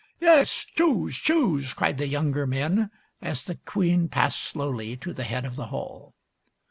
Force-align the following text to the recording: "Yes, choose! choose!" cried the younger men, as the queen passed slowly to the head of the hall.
"Yes, 0.19 0.65
choose! 0.75 1.15
choose!" 1.15 1.73
cried 1.75 1.99
the 1.99 2.07
younger 2.07 2.47
men, 2.47 2.89
as 3.21 3.43
the 3.43 3.57
queen 3.65 4.07
passed 4.09 4.39
slowly 4.41 4.97
to 4.97 5.13
the 5.13 5.23
head 5.25 5.45
of 5.45 5.55
the 5.55 5.67
hall. 5.67 6.15